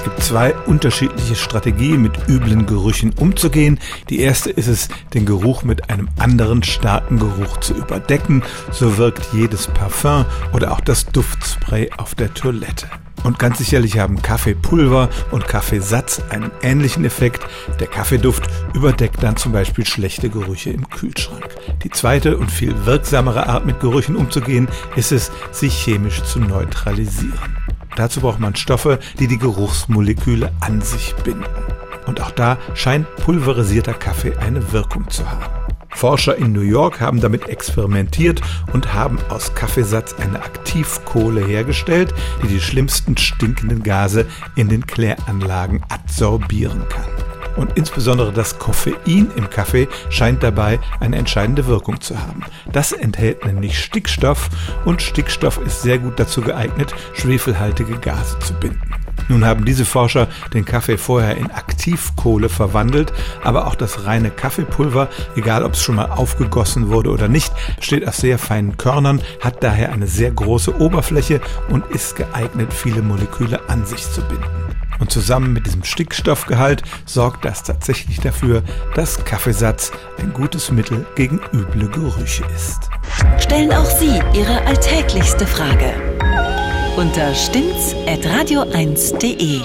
[0.00, 3.78] Es gibt zwei unterschiedliche Strategien, mit üblen Gerüchen umzugehen.
[4.08, 8.42] Die erste ist es, den Geruch mit einem anderen starken Geruch zu überdecken.
[8.72, 10.24] So wirkt jedes Parfum
[10.54, 12.86] oder auch das Duftspray auf der Toilette.
[13.24, 17.46] Und ganz sicherlich haben Kaffeepulver und Kaffeesatz einen ähnlichen Effekt.
[17.78, 21.46] Der Kaffeeduft überdeckt dann zum Beispiel schlechte Gerüche im Kühlschrank.
[21.84, 27.58] Die zweite und viel wirksamere Art mit Gerüchen umzugehen, ist es, sich chemisch zu neutralisieren.
[28.00, 31.44] Dazu braucht man Stoffe, die die Geruchsmoleküle an sich binden.
[32.06, 35.44] Und auch da scheint pulverisierter Kaffee eine Wirkung zu haben.
[35.90, 38.40] Forscher in New York haben damit experimentiert
[38.72, 44.24] und haben aus Kaffeesatz eine Aktivkohle hergestellt, die die schlimmsten stinkenden Gase
[44.56, 47.19] in den Kläranlagen adsorbieren kann.
[47.56, 52.42] Und insbesondere das Koffein im Kaffee scheint dabei eine entscheidende Wirkung zu haben.
[52.72, 54.48] Das enthält nämlich Stickstoff
[54.84, 58.94] und Stickstoff ist sehr gut dazu geeignet, schwefelhaltige Gase zu binden.
[59.28, 63.12] Nun haben diese Forscher den Kaffee vorher in Aktivkohle verwandelt,
[63.44, 68.06] aber auch das reine Kaffeepulver, egal ob es schon mal aufgegossen wurde oder nicht, besteht
[68.06, 73.60] aus sehr feinen Körnern, hat daher eine sehr große Oberfläche und ist geeignet, viele Moleküle
[73.68, 74.46] an sich zu binden.
[75.10, 78.62] Zusammen mit diesem Stickstoffgehalt sorgt das tatsächlich dafür,
[78.94, 82.88] dass Kaffeesatz ein gutes Mittel gegen üble Gerüche ist.
[83.38, 85.92] Stellen auch Sie Ihre alltäglichste Frage
[86.96, 89.60] unter stimmt's.radio1.de.